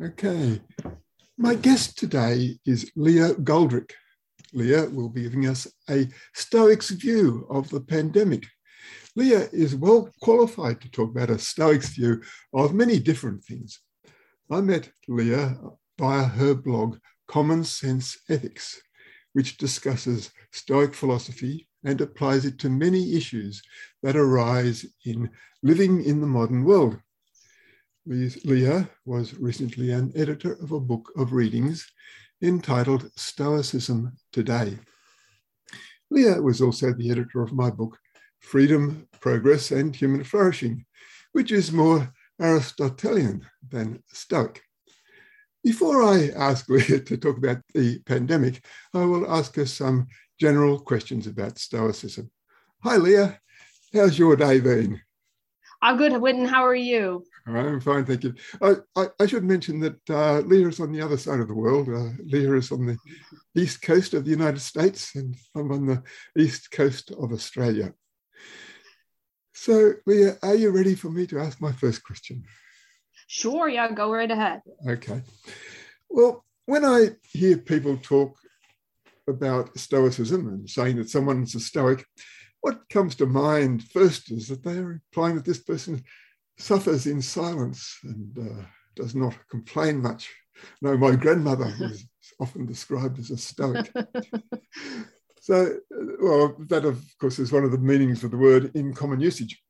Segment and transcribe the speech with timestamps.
[0.00, 0.60] Okay.
[1.36, 3.94] My guest today is Leah Goldrick.
[4.52, 8.44] Leah will be giving us a Stoics view of the pandemic.
[9.16, 12.22] Leah is well qualified to talk about a Stoics view
[12.54, 13.80] of many different things.
[14.48, 15.58] I met Leah
[15.98, 18.80] via her blog, Common Sense Ethics,
[19.32, 23.60] which discusses Stoic philosophy and applies it to many issues
[24.04, 25.28] that arise in
[25.64, 26.98] living in the modern world.
[28.08, 31.86] Leah was recently an editor of a book of readings
[32.42, 34.78] entitled Stoicism Today.
[36.10, 37.98] Leah was also the editor of my book,
[38.40, 40.86] Freedom, Progress, and Human Flourishing,
[41.32, 44.62] which is more Aristotelian than Stoic.
[45.62, 48.64] Before I ask Leah to talk about the pandemic,
[48.94, 50.06] I will ask her some
[50.40, 52.30] general questions about Stoicism.
[52.82, 53.38] Hi, Leah.
[53.92, 54.98] How's your day been?
[55.80, 56.46] I'm good, Winton.
[56.46, 57.24] How are you?
[57.46, 58.34] I'm fine, thank you.
[58.60, 61.54] I, I, I should mention that uh, Leah is on the other side of the
[61.54, 61.88] world.
[61.88, 62.96] Uh, Leah is on the
[63.56, 66.02] east coast of the United States, and I'm on the
[66.36, 67.94] east coast of Australia.
[69.54, 72.44] So, Leah, are you ready for me to ask my first question?
[73.26, 74.60] Sure, yeah, go right ahead.
[74.86, 75.22] Okay.
[76.10, 78.36] Well, when I hear people talk
[79.28, 82.04] about Stoicism and saying that someone's a Stoic,
[82.60, 86.02] what comes to mind first is that they are implying that this person
[86.58, 88.62] suffers in silence and uh,
[88.96, 90.34] does not complain much.
[90.82, 92.04] No, my grandmother was
[92.40, 93.92] often described as a stoic.
[95.40, 95.76] so,
[96.20, 99.62] well, that of course is one of the meanings of the word in common usage.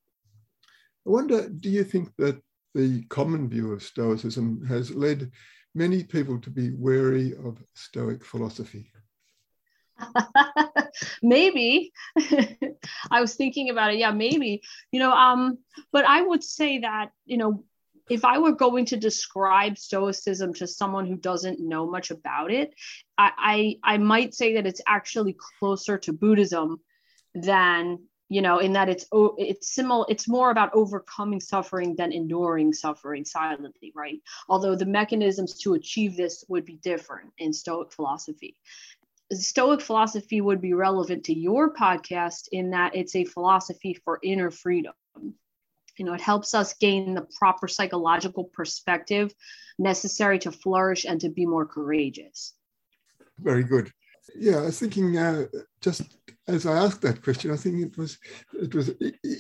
[1.06, 2.40] I wonder, do you think that
[2.74, 5.30] the common view of Stoicism has led
[5.74, 8.90] many people to be wary of Stoic philosophy?
[11.22, 11.92] maybe.
[13.10, 13.98] I was thinking about it.
[13.98, 14.62] Yeah maybe.
[14.92, 15.58] You know um
[15.92, 17.64] but i would say that you know
[18.10, 22.74] if i were going to describe stoicism to someone who doesn't know much about it
[23.16, 26.80] i i, I might say that it's actually closer to buddhism
[27.34, 27.98] than
[28.28, 29.06] you know in that it's
[29.38, 34.20] it's similar it's more about overcoming suffering than enduring suffering silently right?
[34.48, 38.56] Although the mechanisms to achieve this would be different in stoic philosophy
[39.32, 44.50] Stoic philosophy would be relevant to your podcast in that it's a philosophy for inner
[44.50, 44.94] freedom.
[45.98, 49.34] You know, it helps us gain the proper psychological perspective
[49.78, 52.54] necessary to flourish and to be more courageous.
[53.38, 53.90] Very good.
[54.36, 55.46] Yeah, I was thinking uh,
[55.80, 56.02] just
[56.46, 58.18] as I asked that question, I think it was
[58.54, 58.90] it was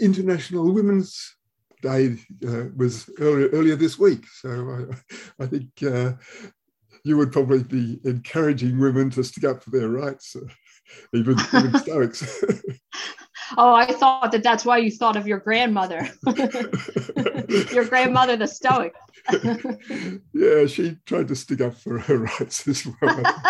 [0.00, 1.36] International Women's
[1.82, 2.16] Day
[2.46, 4.26] uh, was earlier earlier this week.
[4.26, 4.50] So
[5.40, 6.12] I, I think uh,
[7.08, 10.40] you would probably be encouraging women to stick up for their rights, uh,
[11.14, 12.44] even, even Stoics.
[13.56, 16.06] oh, I thought that that's why you thought of your grandmother,
[17.72, 18.92] your grandmother, the Stoic.
[20.34, 23.42] yeah, she tried to stick up for her rights as well,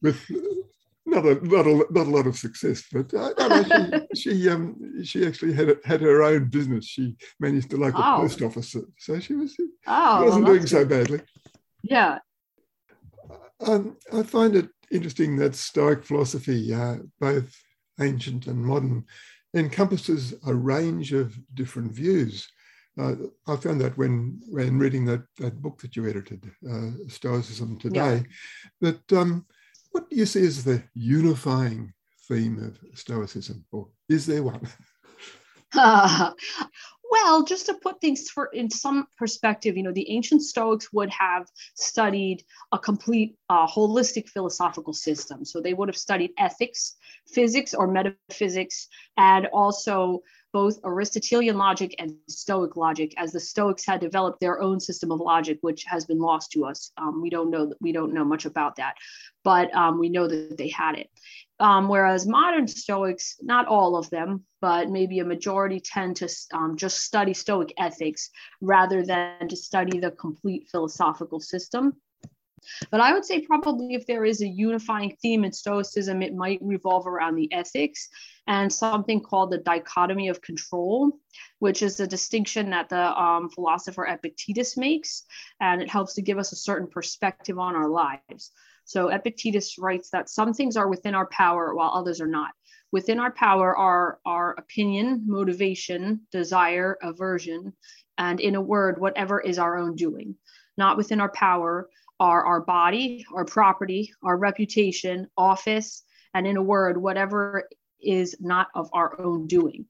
[0.00, 0.24] with
[1.04, 2.84] not a not a not a lot of success.
[2.92, 6.86] But uh, no, she she um she actually had had her own business.
[6.86, 8.18] She managed a local oh.
[8.18, 9.56] post office, so she was
[9.88, 11.20] oh, wasn't well, doing so badly.
[11.82, 12.18] Yeah,
[13.66, 17.54] um, I find it interesting that Stoic philosophy, uh, both
[18.00, 19.04] ancient and modern,
[19.54, 22.48] encompasses a range of different views.
[22.98, 23.14] Uh,
[23.46, 28.24] I found that when when reading that that book that you edited, uh, Stoicism Today,
[28.80, 28.90] yeah.
[28.90, 29.46] that um,
[29.90, 31.92] what do you see as the unifying
[32.28, 34.68] theme of Stoicism, or is there one?
[37.10, 41.10] Well, just to put things for, in some perspective, you know, the ancient Stoics would
[41.10, 45.44] have studied a complete uh, holistic philosophical system.
[45.44, 46.96] So they would have studied ethics,
[47.26, 50.22] physics or metaphysics, and also
[50.52, 55.20] both Aristotelian logic and Stoic logic, as the Stoics had developed their own system of
[55.20, 56.92] logic, which has been lost to us.
[56.96, 58.94] Um, we don't know we don't know much about that,
[59.42, 61.10] but um, we know that they had it.
[61.60, 66.76] Um, whereas modern Stoics, not all of them, but maybe a majority tend to um,
[66.76, 68.30] just study Stoic ethics
[68.60, 71.94] rather than to study the complete philosophical system.
[72.90, 76.60] But I would say probably if there is a unifying theme in Stoicism, it might
[76.62, 78.08] revolve around the ethics
[78.46, 81.18] and something called the dichotomy of control,
[81.58, 85.24] which is a distinction that the um, philosopher Epictetus makes,
[85.60, 88.50] and it helps to give us a certain perspective on our lives.
[88.84, 92.50] So Epictetus writes that some things are within our power while others are not.
[92.92, 97.72] Within our power are our opinion, motivation, desire, aversion,
[98.18, 100.36] and in a word, whatever is our own doing.
[100.76, 101.88] Not within our power
[102.20, 106.04] are our body, our property, our reputation, office,
[106.34, 107.68] and in a word, whatever
[108.00, 109.86] is not of our own doing.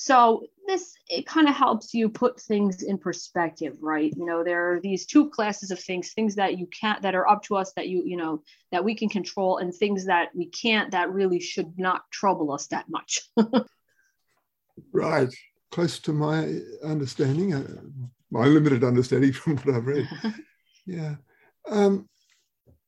[0.00, 4.14] So this it kind of helps you put things in perspective, right?
[4.16, 7.28] You know, there are these two classes of things, things that you can't that are
[7.28, 10.46] up to us that you, you know, that we can control and things that we
[10.46, 13.22] can't that really should not trouble us that much.
[14.92, 15.34] right.
[15.72, 17.66] Close to my understanding, uh,
[18.30, 20.08] my limited understanding from what I've read.
[20.86, 21.16] yeah.
[21.68, 22.08] Um,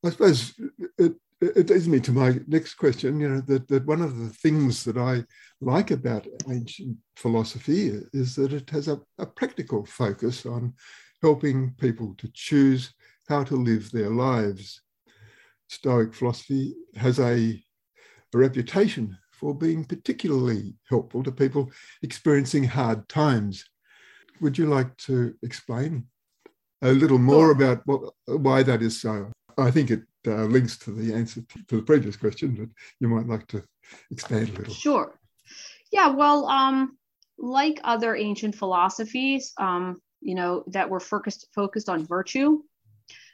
[0.05, 0.53] I suppose
[0.97, 3.19] it, it leads me to my next question.
[3.19, 5.23] You know that, that one of the things that I
[5.59, 10.73] like about ancient philosophy is that it has a, a practical focus on
[11.21, 12.93] helping people to choose
[13.27, 14.81] how to live their lives.
[15.67, 17.63] Stoic philosophy has a,
[18.33, 21.71] a reputation for being particularly helpful to people
[22.03, 23.65] experiencing hard times.
[24.41, 26.05] Would you like to explain
[26.83, 29.31] a little more about what, why that is so?
[29.57, 32.69] I think it uh, links to the answer to the previous question, but
[32.99, 33.63] you might like to
[34.11, 34.73] expand a little.
[34.73, 35.19] Sure.
[35.91, 36.97] Yeah, well, um,
[37.37, 42.61] like other ancient philosophies, um, you know, that were focused focused on virtue,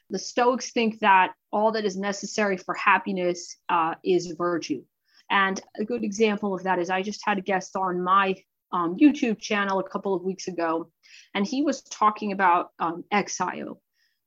[0.10, 4.84] the Stoics think that all that is necessary for happiness uh, is virtue.
[5.30, 8.36] And a good example of that is I just had a guest on my
[8.72, 10.90] um, YouTube channel a couple of weeks ago,
[11.36, 13.82] and he was talking about um, exile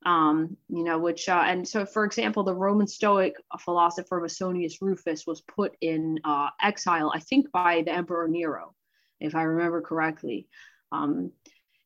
[0.06, 5.26] um, you know, which, uh, and so, for example, the Roman Stoic philosopher Musonius Rufus
[5.26, 8.74] was put in uh, exile, I think, by the Emperor Nero,
[9.20, 10.48] if I remember correctly.
[10.90, 11.32] Um,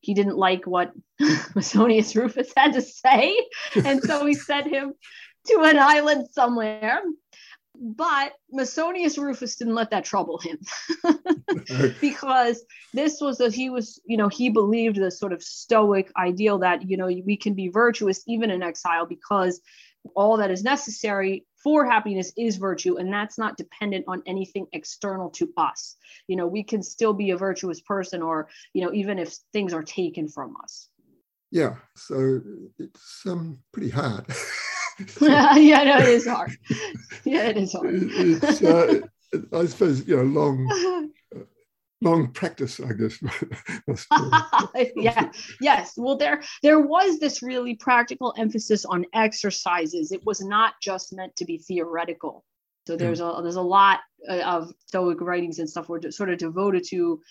[0.00, 0.92] he didn't like what
[1.54, 3.36] Musonius Rufus had to say,
[3.84, 4.94] and so he sent him
[5.46, 7.02] to an island somewhere
[7.74, 10.58] but Musonius Rufus didn't let that trouble him.
[12.00, 16.58] Because this was that he was, you know, he believed the sort of stoic ideal
[16.58, 19.60] that, you know, we can be virtuous even in exile because
[20.14, 25.30] all that is necessary for happiness is virtue and that's not dependent on anything external
[25.30, 25.96] to us.
[26.28, 29.72] You know we can still be a virtuous person or you know even if things
[29.72, 30.88] are taken from us.
[31.50, 32.40] Yeah so
[32.78, 34.26] it's um pretty hard
[35.20, 36.56] yeah, no, it is hard.
[37.24, 37.88] Yeah, it is hard.
[37.94, 39.00] it's, uh,
[39.52, 41.10] I suppose you know long,
[42.02, 42.80] long practice.
[42.80, 43.18] I guess.
[44.94, 45.32] yeah.
[45.60, 45.94] Yes.
[45.96, 50.12] Well, there there was this really practical emphasis on exercises.
[50.12, 52.44] It was not just meant to be theoretical.
[52.86, 56.38] So there's a there's a lot uh, of Stoic writings and stuff were sort of
[56.38, 57.22] devoted to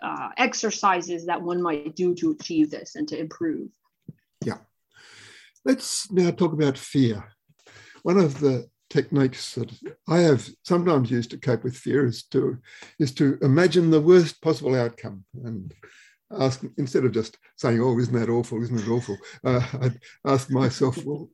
[0.00, 3.68] uh, exercises that one might do to achieve this and to improve.
[4.44, 4.58] Yeah.
[5.66, 7.24] Let's now talk about fear.
[8.04, 9.68] One of the techniques that
[10.08, 12.58] I have sometimes used to cope with fear is to
[13.00, 15.74] is to imagine the worst possible outcome and
[16.30, 18.62] ask instead of just saying, "Oh, isn't that awful?
[18.62, 21.30] Isn't it awful?" Uh, I'd ask myself, "Well,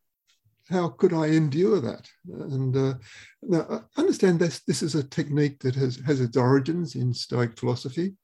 [0.70, 2.94] how could I endure that?" And uh,
[3.42, 4.62] now I understand this.
[4.66, 8.16] This is a technique that has has its origins in Stoic philosophy.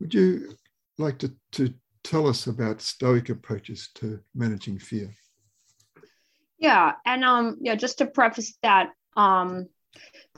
[0.00, 0.56] Would you
[0.98, 5.14] like to to tell us about Stoic approaches to managing fear?
[6.58, 9.68] Yeah, and um, yeah, just to preface that, um,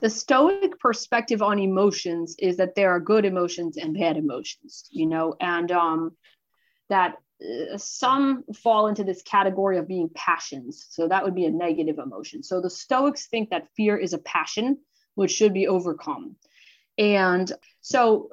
[0.00, 5.06] the Stoic perspective on emotions is that there are good emotions and bad emotions, you
[5.06, 6.16] know, and um,
[6.88, 10.86] that uh, some fall into this category of being passions.
[10.90, 12.42] So that would be a negative emotion.
[12.42, 14.78] So the Stoics think that fear is a passion
[15.14, 16.36] which should be overcome,
[16.96, 17.50] and
[17.80, 18.30] so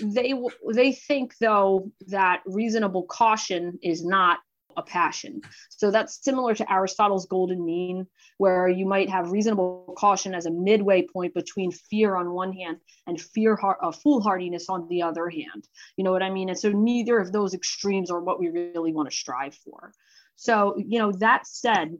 [0.00, 0.34] they
[0.72, 4.38] they think though that reasonable caution is not
[4.76, 5.40] a passion.
[5.70, 8.06] So that's similar to Aristotle's golden mean,
[8.38, 12.78] where you might have reasonable caution as a midway point between fear on one hand
[13.06, 15.66] and fear uh, foolhardiness on the other hand.
[15.96, 16.48] You know what I mean?
[16.48, 19.92] And so neither of those extremes are what we really want to strive for.
[20.36, 21.96] So, you know, that said,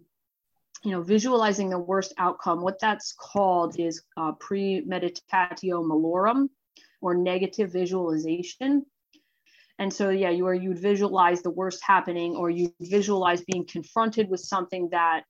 [0.84, 6.48] you know, visualizing the worst outcome, what that's called is uh, premeditatio malorum
[7.00, 8.84] or negative visualization.
[9.78, 14.28] And so, yeah, you are you'd visualize the worst happening, or you visualize being confronted
[14.30, 15.24] with something that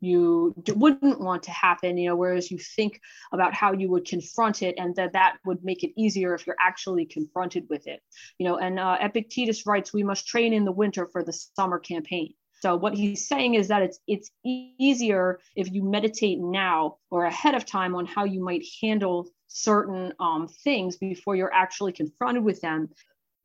[0.00, 3.00] you wouldn't want to happen you know whereas you think
[3.32, 6.56] about how you would confront it and that that would make it easier if you're
[6.60, 8.00] actually confronted with it.
[8.38, 11.78] You know and uh, epictetus writes we must train in the winter for the summer
[11.78, 12.34] campaign.
[12.60, 17.54] So what he's saying is that it's it's easier if you meditate now or ahead
[17.54, 22.60] of time on how you might handle certain um, things before you're actually confronted with
[22.60, 22.90] them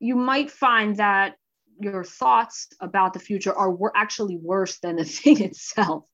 [0.02, 1.36] you might find that
[1.78, 6.04] your thoughts about the future are were actually worse than the thing itself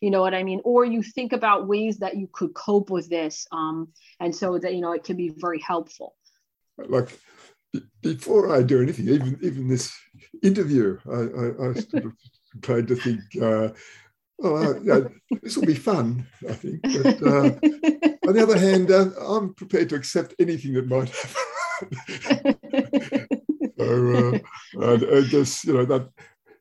[0.00, 3.08] you know what i mean or you think about ways that you could cope with
[3.08, 3.88] this um,
[4.20, 6.14] and so that you know it can be very helpful
[6.88, 7.18] like
[8.02, 9.92] before i do anything even even this
[10.42, 12.12] interview i i, I sort of
[12.62, 13.68] tried to think uh,
[14.38, 15.00] well, uh, yeah,
[15.42, 16.82] this will be fun, I think.
[16.82, 17.56] But uh,
[18.28, 21.46] on the other hand, uh, I'm prepared to accept anything that might happen.
[23.86, 24.34] so
[24.82, 26.08] uh, and, and just you know that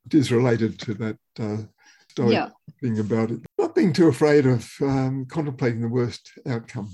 [0.05, 1.57] it is related to that uh,
[2.27, 2.49] yeah.
[2.81, 6.89] thing about it not being too afraid of um, contemplating the worst outcome.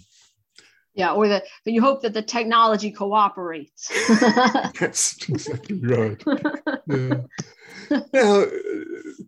[0.94, 3.90] Yeah, or that you hope that the technology cooperates.
[4.80, 6.22] That's exactly right.
[6.88, 7.22] Yeah.
[8.14, 8.46] now,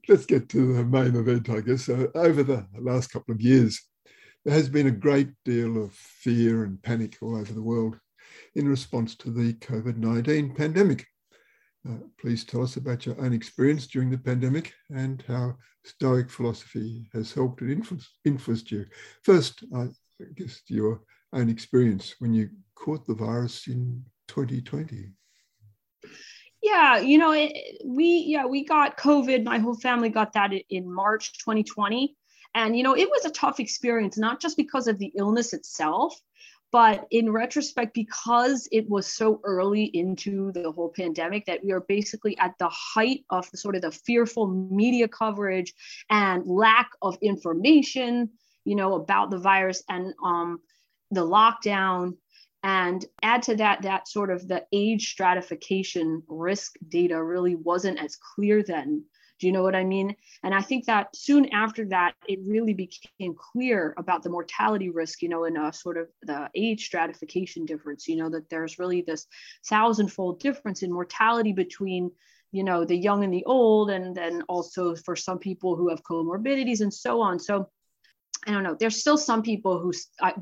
[0.10, 1.88] let's get to the main event, I guess.
[1.88, 3.82] Uh, over the last couple of years,
[4.44, 7.98] there has been a great deal of fear and panic all over the world
[8.56, 11.08] in response to the COVID 19 pandemic.
[11.88, 17.10] Uh, please tell us about your own experience during the pandemic and how Stoic philosophy
[17.14, 17.72] has helped and
[18.24, 18.86] influenced, you.
[19.24, 19.90] First, I
[20.36, 21.02] guess your
[21.34, 25.10] own experience when you caught the virus in 2020.
[26.62, 27.52] Yeah, you know, it,
[27.84, 29.44] we yeah we got COVID.
[29.44, 32.16] My whole family got that in March 2020,
[32.56, 36.18] and you know it was a tough experience, not just because of the illness itself,
[36.74, 41.82] but in retrospect, because it was so early into the whole pandemic that we are
[41.82, 45.72] basically at the height of the sort of the fearful media coverage
[46.10, 48.28] and lack of information,
[48.66, 50.60] you know, about the virus and um,
[51.12, 52.18] the lockdown.
[52.64, 58.16] And add to that, that sort of the age stratification risk data really wasn't as
[58.16, 59.04] clear then
[59.44, 60.16] do you know what I mean?
[60.44, 65.22] And I think that soon after that, it really became clear about the mortality risk,
[65.22, 68.80] you know, in a uh, sort of the age stratification difference, you know, that there's
[68.80, 69.28] really this
[69.68, 72.10] thousandfold difference in mortality between
[72.54, 76.04] you know the young and the old and then also for some people who have
[76.04, 77.68] comorbidities and so on so
[78.46, 78.76] I don't know.
[78.78, 79.94] There's still some people who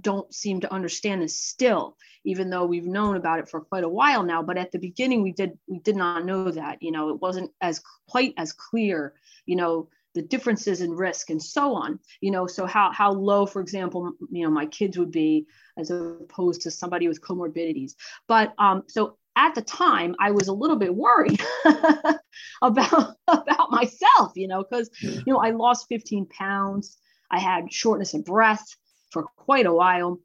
[0.01, 3.89] don't seem to understand this still, even though we've known about it for quite a
[3.89, 4.41] while now.
[4.41, 6.81] But at the beginning, we did we did not know that.
[6.81, 9.13] You know, it wasn't as quite as clear.
[9.45, 11.99] You know, the differences in risk and so on.
[12.21, 15.91] You know, so how how low, for example, you know, my kids would be as
[15.91, 17.93] opposed to somebody with comorbidities.
[18.27, 21.41] But um, so at the time i was a little bit worried
[22.61, 26.97] about about myself you know because you know i lost 15 pounds
[27.31, 28.65] I had shortness of breath
[29.11, 30.19] for quite a while.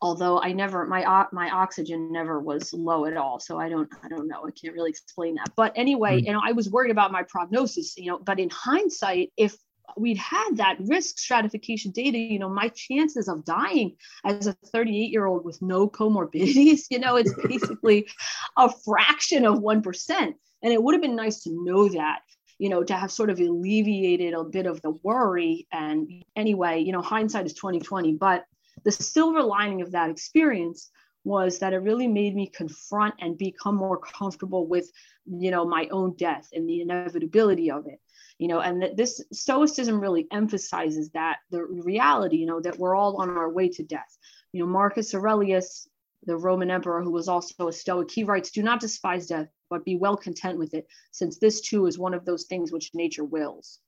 [0.00, 4.08] Although I never, my my oxygen never was low at all, so I don't, I
[4.08, 5.52] don't know, I can't really explain that.
[5.56, 6.26] But anyway, mm.
[6.26, 8.18] you know, I was worried about my prognosis, you know.
[8.18, 9.56] But in hindsight, if
[9.96, 15.10] we'd had that risk stratification data, you know, my chances of dying as a 38
[15.10, 18.08] year old with no comorbidities, you know, it's basically
[18.56, 20.34] a fraction of 1%.
[20.64, 22.20] And it would have been nice to know that
[22.62, 25.66] you know, to have sort of alleviated a bit of the worry.
[25.72, 28.44] And anyway, you know, hindsight is 2020, but
[28.84, 30.88] the silver lining of that experience
[31.24, 34.88] was that it really made me confront and become more comfortable with,
[35.26, 37.98] you know, my own death and the inevitability of it
[38.38, 42.96] you know and that this stoicism really emphasizes that the reality you know that we're
[42.96, 44.16] all on our way to death
[44.52, 45.86] you know marcus aurelius
[46.24, 49.86] the roman emperor who was also a stoic he writes do not despise death but
[49.86, 53.24] be well content with it, since this too is one of those things which nature
[53.24, 53.78] wills.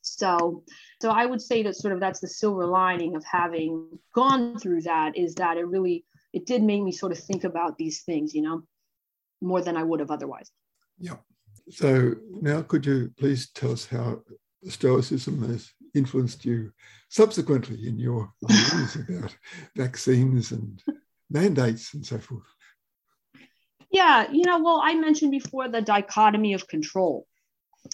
[0.00, 0.62] So,
[1.00, 4.82] so I would say that sort of that's the silver lining of having gone through
[4.82, 8.32] that is that it really it did make me sort of think about these things,
[8.32, 8.62] you know,
[9.40, 10.50] more than I would have otherwise.
[10.98, 11.16] Yeah.
[11.68, 14.22] So now could you please tell us how
[14.68, 16.72] Stoicism has influenced you
[17.08, 19.36] subsequently in your views about
[19.76, 20.80] vaccines and
[21.28, 22.46] mandates and so forth?
[23.92, 27.26] Yeah, you know, well, I mentioned before the dichotomy of control.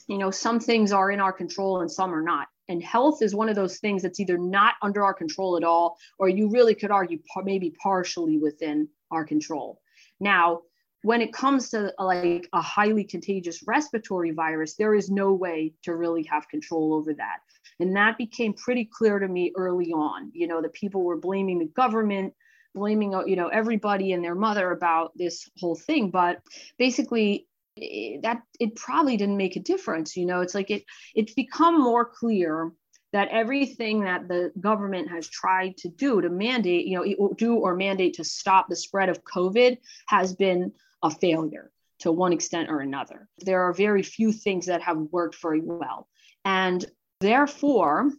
[0.06, 2.46] You know, some things are in our control and some are not.
[2.68, 5.98] And health is one of those things that's either not under our control at all,
[6.18, 9.80] or you really could argue maybe partially within our control.
[10.20, 10.62] Now,
[11.02, 15.96] when it comes to like a highly contagious respiratory virus, there is no way to
[15.96, 17.38] really have control over that.
[17.80, 20.30] And that became pretty clear to me early on.
[20.34, 22.34] You know, the people were blaming the government
[22.78, 26.40] blaming you know everybody and their mother about this whole thing but
[26.78, 27.46] basically
[27.80, 30.40] eh, that it probably didn't make a difference you know?
[30.40, 32.72] It's like it it's become more clear
[33.12, 37.74] that everything that the government has tried to do to mandate you know do or
[37.74, 41.70] mandate to stop the spread of covid has been a failure
[42.00, 43.28] to one extent or another.
[43.38, 46.08] There are very few things that have worked very well.
[46.44, 46.84] And
[47.20, 48.12] therefore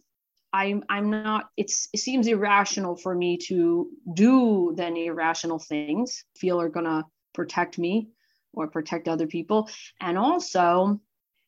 [0.52, 6.60] I'm I'm not it's it seems irrational for me to do then irrational things feel
[6.60, 7.04] are gonna
[7.34, 8.08] protect me
[8.52, 9.68] or protect other people.
[10.00, 11.00] And also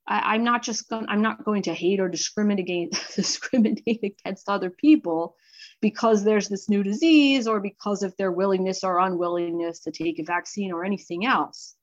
[0.07, 4.49] I, am not just going I'm not going to hate or discriminate against discriminate against
[4.49, 5.37] other people
[5.81, 10.25] because there's this new disease or because of their willingness or unwillingness to take a
[10.25, 11.77] vaccine or anything else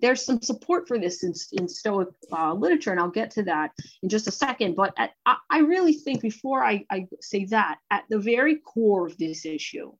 [0.00, 3.72] there's some support for this in, in Stoic uh, literature, and I'll get to that
[4.02, 4.76] in just a second.
[4.76, 9.16] But at, I, really think before I, I say that, at the very core of
[9.18, 9.92] this issue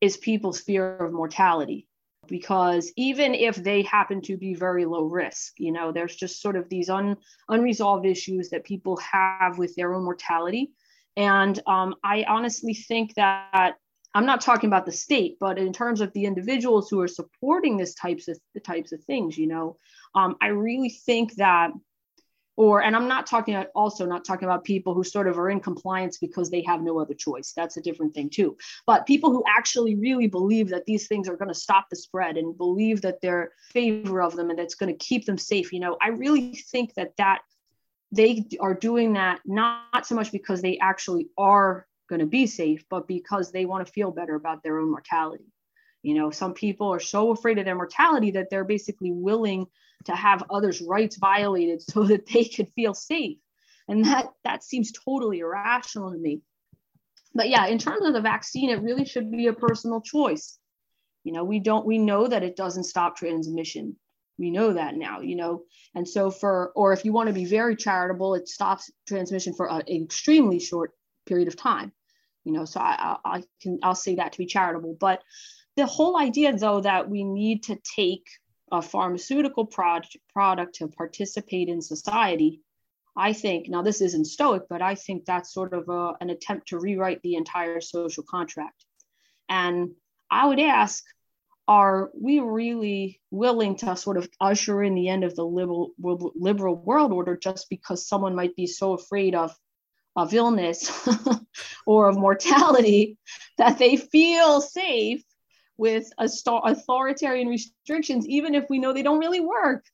[0.00, 1.86] is people's fear of mortality.
[2.28, 6.56] because even if they happen to be very low risk you know there's just sort
[6.56, 7.16] of these un,
[7.48, 10.72] unresolved issues that people have with their own mortality
[11.16, 13.74] and um, i honestly think that
[14.14, 17.76] i'm not talking about the state but in terms of the individuals who are supporting
[17.76, 19.76] this types of the types of things you know
[20.14, 21.70] um, i really think that
[22.56, 25.50] or and i'm not talking about also not talking about people who sort of are
[25.50, 27.52] in compliance because they have no other choice.
[27.54, 28.56] That's a different thing too.
[28.86, 32.36] But people who actually really believe that these things are going to stop the spread
[32.36, 35.80] and believe that they're favor of them and that's going to keep them safe you
[35.80, 37.40] know i really think that that
[38.12, 42.84] they are doing that not so much because they actually are going to be safe
[42.90, 45.44] but because they want to feel better about their own mortality
[46.02, 49.66] you know some people are so afraid of their mortality that they're basically willing
[50.04, 53.38] to have others' rights violated so that they could feel safe.
[53.88, 56.40] And that that seems totally irrational to me.
[57.34, 60.58] But yeah, in terms of the vaccine, it really should be a personal choice.
[61.24, 63.96] You know, we don't we know that it doesn't stop transmission.
[64.38, 65.64] We know that now, you know.
[65.94, 69.70] And so for or if you want to be very charitable, it stops transmission for
[69.70, 70.92] an extremely short
[71.26, 71.92] period of time.
[72.44, 74.96] You know, so I, I can I'll say that to be charitable.
[74.98, 75.22] But
[75.76, 78.26] the whole idea though that we need to take
[78.70, 82.60] a pharmaceutical product, product to participate in society,
[83.16, 86.68] I think, now this isn't Stoic, but I think that's sort of a, an attempt
[86.68, 88.84] to rewrite the entire social contract.
[89.48, 89.92] And
[90.30, 91.04] I would ask,
[91.68, 96.74] are we really willing to sort of usher in the end of the liberal, liberal
[96.74, 99.54] world order just because someone might be so afraid of,
[100.16, 101.08] of illness
[101.86, 103.18] or of mortality
[103.58, 105.22] that they feel safe
[105.76, 109.84] with authoritarian restrictions, even if we know they don't really work.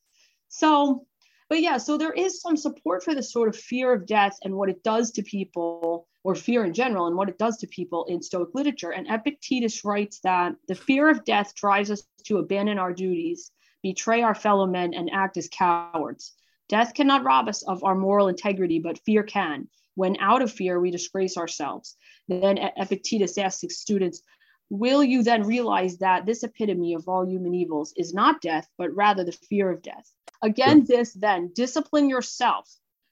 [0.49, 1.07] So,
[1.49, 4.55] but yeah, so there is some support for this sort of fear of death and
[4.55, 8.05] what it does to people, or fear in general, and what it does to people
[8.07, 8.93] in Stoic literature.
[8.93, 13.51] And Epictetus writes that the fear of death drives us to abandon our duties,
[13.83, 16.35] betray our fellow men, and act as cowards.
[16.69, 19.69] Death cannot rob us of our moral integrity, but fear can.
[19.95, 21.97] When out of fear, we disgrace ourselves.
[22.29, 24.23] Then Epictetus asks his students,
[24.71, 28.95] will you then realize that this epitome of all human evils is not death, but
[28.95, 30.11] rather the fear of death?
[30.43, 32.71] Again, this then discipline yourself.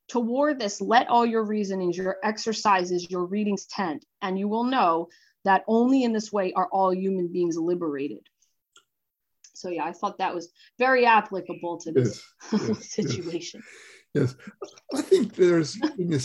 [0.09, 5.09] Toward this, let all your reasonings, your exercises, your readings tend, and you will know
[5.45, 8.27] that only in this way are all human beings liberated.
[9.55, 13.63] So, yeah, I thought that was very applicable to this yes, yes, situation.
[14.15, 14.35] Yes.
[14.63, 14.73] yes.
[14.95, 16.21] I think there's been a,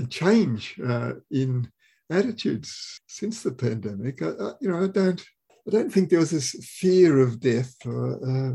[0.00, 1.70] a change uh, in
[2.10, 4.22] attitudes since the pandemic.
[4.22, 5.22] I, I, you know, I don't,
[5.66, 8.52] I don't think there was this fear of death uh,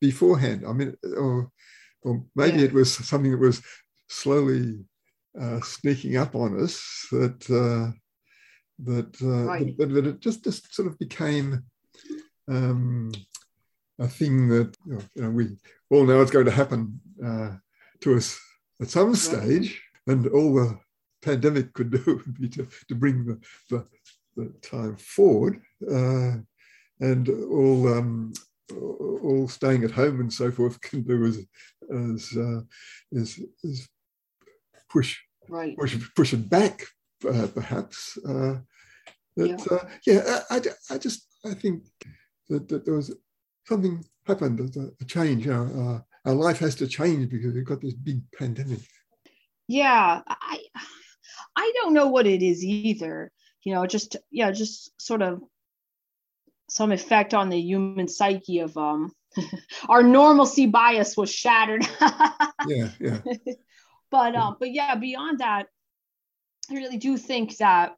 [0.00, 0.64] beforehand.
[0.66, 1.50] I mean, or,
[2.02, 2.66] or maybe yeah.
[2.66, 3.62] it was something that was
[4.08, 4.84] slowly
[5.40, 7.92] uh, sneaking up on us that uh,
[8.84, 9.74] that, uh, right.
[9.78, 11.62] it just just sort of became
[12.48, 13.12] um,
[13.98, 15.56] a thing that you know, we
[15.90, 17.52] all know it's going to happen uh,
[18.00, 18.38] to us
[18.80, 19.80] at some stage.
[20.06, 20.78] And all the
[21.22, 23.38] pandemic could do would be to, to bring the,
[23.70, 23.86] the,
[24.36, 25.60] the time forward
[25.90, 26.36] uh,
[27.00, 28.32] and all um,
[29.22, 31.46] all staying at home and so forth can do is
[31.90, 32.60] is uh,
[33.10, 33.88] is, is
[34.88, 35.76] push right.
[35.76, 36.84] push push it back
[37.28, 38.18] uh, perhaps.
[38.18, 38.58] Uh,
[39.36, 40.60] yeah, uh, yeah I, I,
[40.90, 41.84] I, just I think
[42.48, 43.14] that, that there was
[43.66, 45.46] something happened, a, a change.
[45.46, 48.80] Know, uh, our life has to change because we've got this big pandemic.
[49.68, 50.60] Yeah, I
[51.56, 53.30] I don't know what it is either.
[53.62, 55.42] You know, just yeah, just sort of
[56.68, 59.12] some effect on the human psyche of um
[59.88, 61.86] our normalcy bias was shattered.
[62.66, 63.18] yeah, yeah.
[64.10, 65.66] but um, but yeah, beyond that,
[66.70, 67.96] I really do think that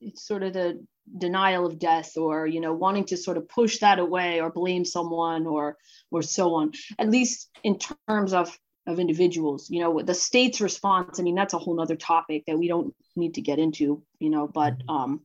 [0.00, 0.84] it's sort of the
[1.18, 4.84] denial of death or you know wanting to sort of push that away or blame
[4.84, 5.76] someone or
[6.10, 11.18] or so on at least in terms of of individuals you know the state's response
[11.18, 14.30] i mean that's a whole nother topic that we don't need to get into you
[14.30, 14.90] know but mm-hmm.
[14.90, 15.20] um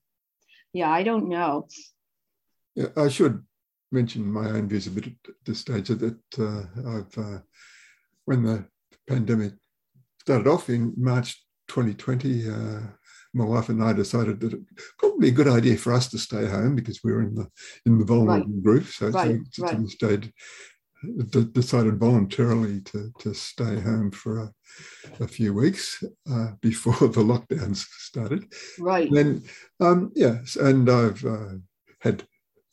[0.73, 1.67] yeah i don't know
[2.75, 3.43] yeah, i should
[3.91, 5.13] mention my own views a bit at
[5.45, 7.39] this stage that uh, i've uh,
[8.25, 8.65] when the
[9.07, 9.53] pandemic
[10.21, 12.79] started off in march 2020 uh,
[13.33, 14.59] my wife and I decided that it
[14.97, 17.47] probably a good idea for us to stay home because we were in the
[17.85, 18.63] in the vulnerable right.
[18.63, 18.85] group.
[18.87, 19.39] So, right.
[19.51, 19.79] so, so right.
[19.79, 20.33] we stayed
[21.29, 24.53] d- decided voluntarily to, to stay home for a,
[25.23, 28.45] a few weeks uh, before the lockdowns started.
[28.79, 29.07] Right.
[29.07, 29.43] And then,
[29.79, 31.55] um, yes, and I've uh,
[31.99, 32.23] had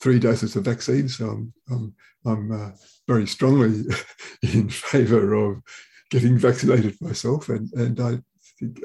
[0.01, 2.71] three doses of vaccine, so I'm, I'm, I'm uh,
[3.07, 3.85] very strongly
[4.43, 5.63] in favour of
[6.11, 8.19] getting vaccinated myself, and, and I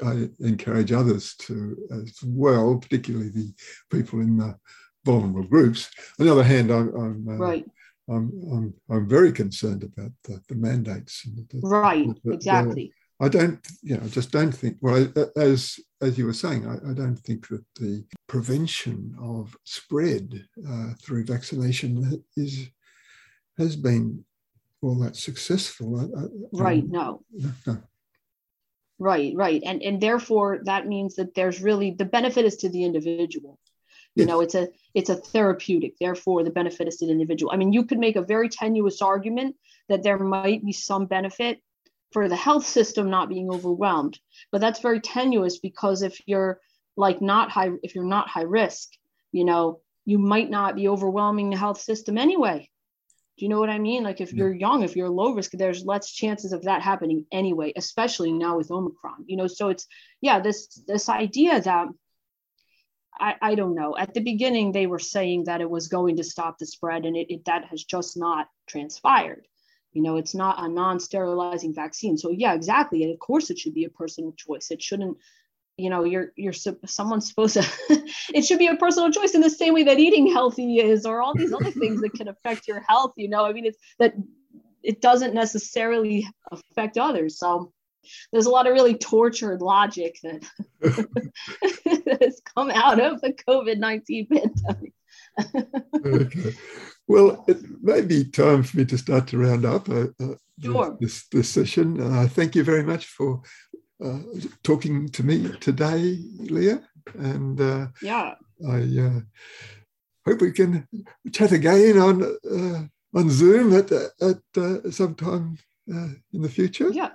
[0.04, 3.52] I encourage others to as well, particularly the
[3.90, 4.56] people in the
[5.04, 5.90] vulnerable groups.
[6.18, 7.66] On the other hand, I'm, I'm uh, right.
[8.08, 11.22] I'm, I'm, I'm very concerned about the, the mandates.
[11.24, 12.92] The, right, the, exactly.
[13.20, 14.76] I don't, you know, I just don't think.
[14.80, 20.44] Well, as as you were saying, I, I don't think that the prevention of spread
[20.68, 22.68] uh, through vaccination is
[23.56, 24.24] has been
[24.82, 26.00] all that successful.
[26.00, 26.84] I, I, right.
[26.86, 27.22] No.
[27.66, 27.78] no.
[28.98, 29.32] Right.
[29.34, 29.62] Right.
[29.64, 33.58] And and therefore that means that there's really the benefit is to the individual.
[34.14, 35.98] You know, it's a it's a therapeutic.
[35.98, 37.52] Therefore, the benefit is to the individual.
[37.52, 39.56] I mean, you could make a very tenuous argument
[39.88, 41.60] that there might be some benefit
[42.14, 44.18] for the health system not being overwhelmed
[44.52, 46.60] but that's very tenuous because if you're
[46.96, 48.90] like not high if you're not high risk
[49.32, 52.70] you know you might not be overwhelming the health system anyway
[53.36, 55.84] do you know what i mean like if you're young if you're low risk there's
[55.84, 59.88] less chances of that happening anyway especially now with omicron you know so it's
[60.20, 61.88] yeah this this idea that
[63.18, 63.96] I, I don't know.
[63.96, 67.16] At the beginning, they were saying that it was going to stop the spread, and
[67.16, 69.46] it, it that has just not transpired.
[69.92, 72.18] You know, it's not a non-sterilizing vaccine.
[72.18, 73.04] So yeah, exactly.
[73.04, 74.72] And of course, it should be a personal choice.
[74.72, 75.16] It shouldn't,
[75.76, 77.64] you know, you're you're someone's supposed to.
[78.34, 81.22] it should be a personal choice in the same way that eating healthy is, or
[81.22, 83.12] all these other things that can affect your health.
[83.16, 84.14] You know, I mean, it's that
[84.82, 87.38] it doesn't necessarily affect others.
[87.38, 87.72] So
[88.32, 90.44] there's a lot of really tortured logic that,
[90.80, 94.92] that has come out of the COVID 19 pandemic.
[96.04, 96.54] okay.
[97.06, 100.96] Well, it may be time for me to start to round up uh, uh, sure.
[101.00, 102.00] this, this session.
[102.00, 103.42] Uh, thank you very much for
[104.02, 104.18] uh,
[104.62, 106.82] talking to me today, Leah.
[107.18, 108.34] And uh, yeah,
[108.66, 109.20] I uh,
[110.26, 110.88] hope we can
[111.32, 112.22] chat again on
[113.14, 116.90] on Zoom at at some time in the future.
[116.90, 117.10] Yeah,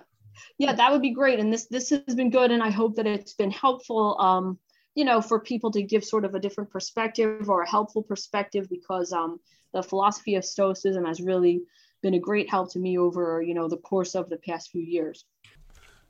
[0.59, 1.39] yeah, that would be great.
[1.39, 4.19] And this this has been good, and I hope that it's been helpful.
[4.19, 4.59] Um,
[4.93, 8.67] you know, for people to give sort of a different perspective or a helpful perspective
[8.69, 9.39] because um,
[9.71, 11.61] the philosophy of Stoicism has really
[12.01, 14.81] been a great help to me over, you know, the course of the past few
[14.81, 15.23] years.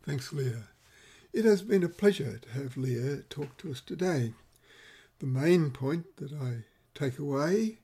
[0.03, 0.69] Thanks, Leah.
[1.33, 4.33] It has been a pleasure to have Leah talk to us today.
[5.19, 6.63] The main point that I
[6.95, 7.79] take away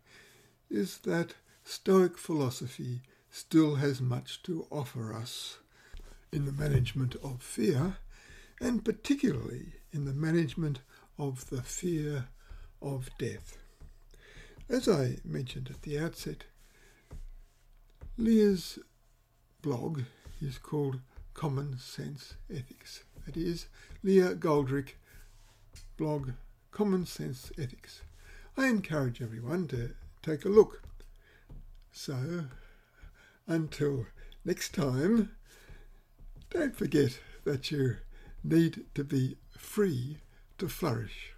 [0.71, 5.60] is that Stoic philosophy still has much to offer us
[6.36, 7.95] in the management of fear,
[8.60, 10.82] and particularly in the management
[11.17, 12.28] of the fear
[12.82, 13.58] of death.
[14.67, 16.43] As I mentioned at the outset,
[18.17, 18.78] Leah's
[19.62, 20.02] blog
[20.41, 21.00] is called
[21.34, 23.04] Common Sense Ethics.
[23.26, 23.67] That is,
[24.04, 24.98] Leah Goldrick
[25.95, 26.32] blog
[26.71, 28.02] Common Sense Ethics.
[28.58, 30.82] I encourage everyone to take a look.
[31.93, 32.45] So,
[33.48, 34.08] until
[34.43, 35.32] next time,
[36.56, 37.98] don't forget that you
[38.44, 40.20] need to be free
[40.58, 41.35] to flourish.